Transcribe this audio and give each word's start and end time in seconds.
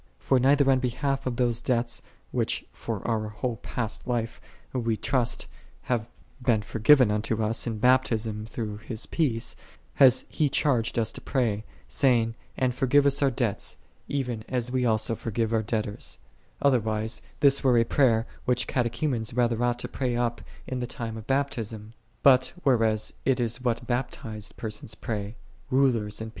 For 0.17 0.39
neither 0.39 0.67
on 0.71 0.79
behalf 0.79 1.27
of 1.27 1.35
those 1.35 1.61
debts, 1.61 2.01
| 2.17 2.31
which 2.31 2.65
for 2.73 3.07
our 3.07 3.29
whole 3.29 3.57
past 3.57 4.07
life 4.07 4.41
we 4.73 4.97
trust 4.97 5.45
have 5.83 6.05
j 6.05 6.07
been 6.41 6.61
forgiven 6.63 7.11
unto 7.11 7.43
us 7.43 7.67
in 7.67 7.77
Baptism 7.77 8.47
through 8.47 8.79
j 8.79 8.85
His 8.87 9.05
peace, 9.05 9.55
hath 9.93 10.23
He 10.27 10.49
charged 10.49 10.97
us 10.97 11.11
to 11.11 11.21
pray, 11.21 11.65
say 11.87 12.15
j 12.15 12.21
ing, 12.23 12.35
"And 12.57 12.73
forgive 12.73 13.05
us 13.05 13.21
our 13.21 13.29
debts, 13.29 13.77
even 14.07 14.43
as 14.49 14.71
we 14.71 14.87
also 14.87 15.13
forgive 15.13 15.53
our 15.53 15.61
debtors:" 15.61 16.17
otherwise 16.63 17.21
this 17.41 17.63
were 17.63 17.77
j 17.77 17.81
a 17.81 17.85
prayer 17.85 18.25
which 18.45 18.65
Catechumens 18.65 19.35
rather 19.35 19.63
ought 19.63 19.77
to 19.77 19.87
pray 19.87 20.15
up 20.15 20.41
to 20.67 20.73
the 20.77 20.87
time 20.87 21.15
of 21.15 21.27
Baptism; 21.27 21.93
but 22.23 22.53
whereas 22.63 23.13
it 23.23 23.39
is 23.39 23.61
what 23.61 23.85
baptized 23.85 24.57
persons 24.57 24.95
pray, 24.95 25.35
rulers 25.69 26.19
and 26.21 26.29